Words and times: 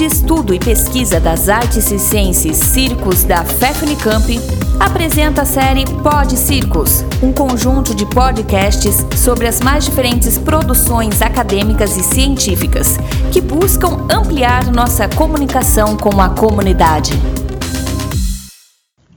de 0.00 0.06
Estudo 0.06 0.54
e 0.54 0.58
Pesquisa 0.58 1.20
das 1.20 1.50
Artes 1.50 1.84
Circenses 1.84 2.56
Circos 2.56 3.22
da 3.22 3.44
FEFNICAMP, 3.44 4.40
apresenta 4.80 5.42
a 5.42 5.44
série 5.44 5.84
Pod 5.84 6.38
Circos, 6.38 7.04
um 7.22 7.30
conjunto 7.34 7.94
de 7.94 8.06
podcasts 8.06 9.04
sobre 9.14 9.46
as 9.46 9.60
mais 9.60 9.84
diferentes 9.84 10.38
produções 10.38 11.20
acadêmicas 11.20 11.98
e 11.98 12.02
científicas 12.02 12.96
que 13.30 13.42
buscam 13.42 14.06
ampliar 14.10 14.72
nossa 14.72 15.06
comunicação 15.06 15.98
com 15.98 16.18
a 16.18 16.30
comunidade. 16.30 17.12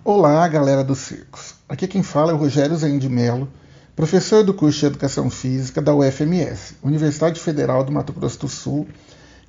Olá, 0.04 0.46
galera 0.50 0.84
dos 0.84 1.00
circos. 1.00 1.56
Aqui 1.70 1.88
quem 1.88 2.04
fala 2.04 2.34
é 2.34 2.36
o 2.36 2.38
Rogério 2.38 2.76
Zain 2.76 3.00
de 3.00 3.10
professor 3.96 4.44
do 4.44 4.54
curso 4.54 4.82
de 4.82 4.88
Educação 4.88 5.30
Física 5.30 5.82
da 5.82 5.96
UFMS, 5.96 6.76
Universidade 6.84 7.40
Federal 7.40 7.86
do 7.86 7.92
Mato 7.94 8.12
Grosso 8.12 8.42
do 8.42 8.50
Sul, 8.50 8.86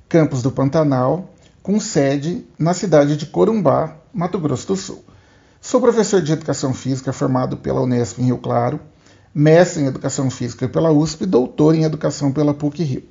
campus 0.07 0.41
do 0.41 0.51
Pantanal, 0.51 1.33
com 1.63 1.79
sede 1.79 2.45
na 2.59 2.73
cidade 2.73 3.17
de 3.17 3.25
Corumbá, 3.25 3.95
Mato 4.13 4.39
Grosso 4.39 4.67
do 4.67 4.75
Sul. 4.75 5.03
Sou 5.59 5.81
professor 5.81 6.21
de 6.21 6.31
Educação 6.31 6.73
Física 6.73 7.11
formado 7.11 7.57
pela 7.57 7.81
Unesp 7.81 8.19
em 8.19 8.25
Rio 8.25 8.37
Claro, 8.37 8.79
mestre 9.33 9.81
em 9.81 9.87
Educação 9.87 10.29
Física 10.29 10.69
pela 10.69 10.91
USP 10.91 11.23
e 11.23 11.27
doutor 11.27 11.73
em 11.73 11.83
Educação 11.83 12.31
pela 12.31 12.53
PUC-Rio. 12.53 13.03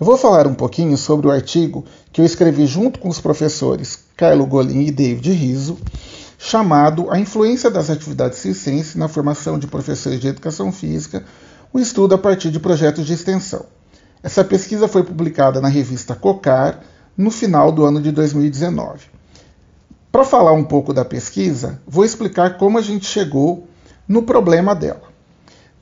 Eu 0.00 0.06
vou 0.06 0.16
falar 0.16 0.46
um 0.46 0.54
pouquinho 0.54 0.96
sobre 0.96 1.26
o 1.26 1.30
artigo 1.30 1.84
que 2.12 2.20
eu 2.20 2.24
escrevi 2.24 2.66
junto 2.66 2.98
com 2.98 3.08
os 3.08 3.20
professores 3.20 3.98
Carlo 4.16 4.46
Golim 4.46 4.86
e 4.86 4.90
David 4.90 5.30
Riso, 5.32 5.76
chamado 6.38 7.10
A 7.10 7.18
Influência 7.18 7.70
das 7.70 7.90
Atividades 7.90 8.38
Circenses 8.38 8.94
na 8.94 9.08
Formação 9.08 9.58
de 9.58 9.66
Professores 9.66 10.18
de 10.18 10.28
Educação 10.28 10.72
Física, 10.72 11.24
um 11.74 11.78
estudo 11.78 12.14
a 12.14 12.18
partir 12.18 12.50
de 12.50 12.58
projetos 12.58 13.04
de 13.04 13.12
extensão. 13.12 13.66
Essa 14.28 14.44
pesquisa 14.44 14.86
foi 14.86 15.02
publicada 15.02 15.58
na 15.58 15.68
revista 15.68 16.14
COCAR 16.14 16.80
no 17.16 17.30
final 17.30 17.72
do 17.72 17.86
ano 17.86 17.98
de 17.98 18.12
2019. 18.12 19.06
Para 20.12 20.22
falar 20.22 20.52
um 20.52 20.64
pouco 20.64 20.92
da 20.92 21.02
pesquisa, 21.02 21.80
vou 21.86 22.04
explicar 22.04 22.58
como 22.58 22.76
a 22.76 22.82
gente 22.82 23.06
chegou 23.06 23.66
no 24.06 24.22
problema 24.22 24.74
dela. 24.74 25.00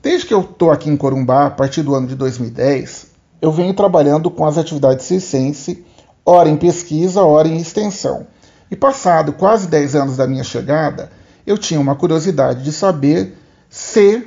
Desde 0.01 0.27
que 0.27 0.33
eu 0.33 0.39
estou 0.39 0.71
aqui 0.71 0.89
em 0.89 0.95
Corumbá, 0.95 1.47
a 1.47 1.49
partir 1.49 1.83
do 1.83 1.93
ano 1.93 2.07
de 2.07 2.15
2010, 2.15 3.07
eu 3.41 3.51
venho 3.51 3.73
trabalhando 3.73 4.31
com 4.31 4.45
as 4.45 4.57
atividades 4.57 5.05
circense, 5.05 5.83
ora 6.25 6.47
em 6.47 6.55
pesquisa, 6.55 7.23
ora 7.23 7.49
em 7.49 7.57
extensão. 7.57 8.27
E 8.71 8.77
passado 8.77 9.33
quase 9.33 9.67
10 9.67 9.93
anos 9.93 10.15
da 10.15 10.25
minha 10.25 10.45
chegada, 10.45 11.11
eu 11.45 11.57
tinha 11.57 11.81
uma 11.81 11.97
curiosidade 11.97 12.63
de 12.63 12.71
saber 12.71 13.35
se 13.69 14.25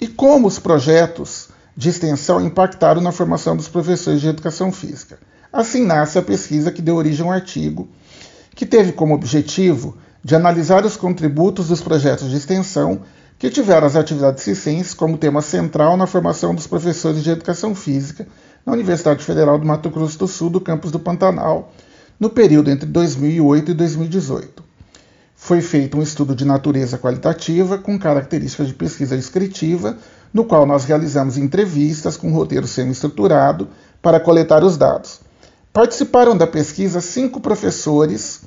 e 0.00 0.08
como 0.08 0.48
os 0.48 0.58
projetos 0.58 1.49
de 1.80 1.88
extensão 1.88 2.42
impactaram 2.42 3.00
na 3.00 3.10
formação 3.10 3.56
dos 3.56 3.66
professores 3.66 4.20
de 4.20 4.28
educação 4.28 4.70
física. 4.70 5.18
Assim 5.50 5.82
nasce 5.82 6.18
a 6.18 6.22
pesquisa 6.22 6.70
que 6.70 6.82
deu 6.82 6.94
origem 6.94 7.24
ao 7.24 7.32
artigo, 7.32 7.88
que 8.54 8.66
teve 8.66 8.92
como 8.92 9.14
objetivo 9.14 9.96
de 10.22 10.36
analisar 10.36 10.84
os 10.84 10.94
contributos 10.94 11.68
dos 11.68 11.80
projetos 11.80 12.28
de 12.28 12.36
extensão 12.36 13.00
que 13.38 13.48
tiveram 13.48 13.86
as 13.86 13.96
atividades 13.96 14.44
circenses 14.44 14.92
como 14.92 15.16
tema 15.16 15.40
central 15.40 15.96
na 15.96 16.06
formação 16.06 16.54
dos 16.54 16.66
professores 16.66 17.24
de 17.24 17.30
educação 17.30 17.74
física 17.74 18.28
na 18.66 18.74
Universidade 18.74 19.24
Federal 19.24 19.58
do 19.58 19.64
Mato 19.64 19.88
Grosso 19.88 20.18
do 20.18 20.28
Sul, 20.28 20.50
do 20.50 20.60
campus 20.60 20.90
do 20.90 20.98
Pantanal, 20.98 21.72
no 22.20 22.28
período 22.28 22.70
entre 22.70 22.84
2008 22.84 23.70
e 23.70 23.74
2018. 23.74 24.59
Foi 25.42 25.62
feito 25.62 25.96
um 25.96 26.02
estudo 26.02 26.34
de 26.36 26.44
natureza 26.44 26.98
qualitativa 26.98 27.78
com 27.78 27.98
características 27.98 28.68
de 28.68 28.74
pesquisa 28.74 29.16
descritiva 29.16 29.96
no 30.34 30.44
qual 30.44 30.66
nós 30.66 30.84
realizamos 30.84 31.38
entrevistas 31.38 32.14
com 32.14 32.30
roteiro 32.30 32.66
semi-estruturado 32.66 33.66
para 34.02 34.20
coletar 34.20 34.62
os 34.62 34.76
dados. 34.76 35.22
Participaram 35.72 36.36
da 36.36 36.46
pesquisa 36.46 37.00
cinco 37.00 37.40
professores 37.40 38.42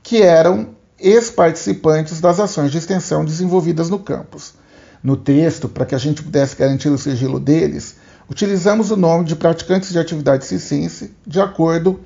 que 0.00 0.22
eram 0.22 0.68
ex-participantes 0.98 2.20
das 2.20 2.38
ações 2.38 2.70
de 2.70 2.78
extensão 2.78 3.24
desenvolvidas 3.24 3.90
no 3.90 3.98
campus. 3.98 4.54
No 5.02 5.16
texto, 5.16 5.68
para 5.68 5.84
que 5.84 5.94
a 5.96 5.98
gente 5.98 6.22
pudesse 6.22 6.54
garantir 6.54 6.88
o 6.88 6.96
sigilo 6.96 7.40
deles, 7.40 7.96
utilizamos 8.30 8.92
o 8.92 8.96
nome 8.96 9.24
de 9.24 9.34
praticantes 9.34 9.90
de 9.90 9.98
atividade 9.98 10.46
ciência 10.46 11.10
de 11.26 11.40
acordo 11.40 11.98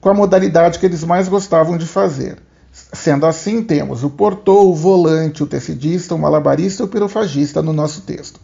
com 0.00 0.08
a 0.10 0.14
modalidade 0.14 0.80
que 0.80 0.84
eles 0.84 1.04
mais 1.04 1.28
gostavam 1.28 1.78
de 1.78 1.86
fazer. 1.86 2.47
Sendo 2.92 3.26
assim, 3.26 3.62
temos 3.62 4.02
o 4.02 4.10
portor, 4.10 4.66
o 4.66 4.74
volante, 4.74 5.42
o 5.42 5.46
tecidista, 5.46 6.14
o 6.14 6.18
malabarista 6.18 6.82
e 6.82 6.86
o 6.86 6.88
pirofagista 6.88 7.62
no 7.62 7.72
nosso 7.72 8.00
texto. 8.02 8.40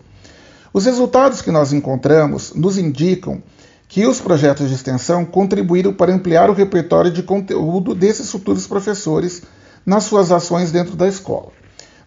Os 0.73 0.85
resultados 0.85 1.41
que 1.41 1.51
nós 1.51 1.73
encontramos 1.73 2.53
nos 2.55 2.77
indicam 2.77 3.43
que 3.89 4.07
os 4.07 4.21
projetos 4.21 4.69
de 4.69 4.75
extensão 4.75 5.25
contribuíram 5.25 5.95
para 5.95 6.13
ampliar 6.13 6.51
o 6.51 6.53
repertório 6.53 7.11
de 7.11 7.23
conteúdo 7.23 7.95
desses 7.95 8.31
futuros 8.31 8.67
professores 8.67 9.43
nas 9.87 10.05
suas 10.05 10.33
ações 10.33 10.73
dentro 10.73 10.97
da 10.97 11.07
escola. 11.07 11.53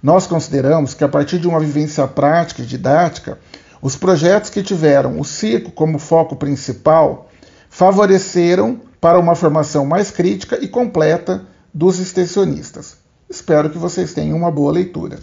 Nós 0.01 0.27
consideramos 0.27 0.93
que, 0.93 1.03
a 1.03 1.07
partir 1.07 1.39
de 1.39 1.47
uma 1.47 1.59
vivência 1.59 2.07
prática 2.07 2.61
e 2.61 2.65
didática, 2.65 3.39
os 3.81 3.95
projetos 3.95 4.49
que 4.49 4.61
tiveram 4.61 5.19
o 5.19 5.25
circo 5.25 5.71
como 5.71 5.97
foco 5.97 6.35
principal 6.35 7.29
favoreceram 7.69 8.79
para 8.99 9.19
uma 9.19 9.35
formação 9.35 9.85
mais 9.85 10.11
crítica 10.11 10.57
e 10.61 10.67
completa 10.67 11.45
dos 11.77 11.99
extensionistas. 11.99 12.97
Espero 13.29 13.69
que 13.69 13.77
vocês 13.77 14.11
tenham 14.11 14.35
uma 14.35 14.49
boa 14.49 14.71
leitura. 14.71 15.19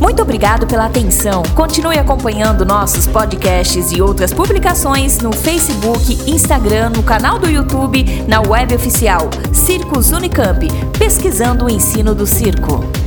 Muito 0.00 0.22
obrigado 0.22 0.66
pela 0.66 0.86
atenção. 0.86 1.42
Continue 1.54 1.98
acompanhando 1.98 2.64
nossos 2.64 3.06
podcasts 3.06 3.92
e 3.92 4.00
outras 4.00 4.32
publicações 4.32 5.18
no 5.18 5.32
Facebook, 5.32 6.30
Instagram, 6.30 6.90
no 6.90 7.02
canal 7.02 7.38
do 7.38 7.46
YouTube, 7.46 8.04
na 8.26 8.40
web 8.40 8.74
oficial 8.74 9.28
Circos 9.52 10.12
Unicamp, 10.12 10.66
pesquisando 10.98 11.66
o 11.66 11.70
ensino 11.70 12.14
do 12.14 12.26
circo. 12.26 13.01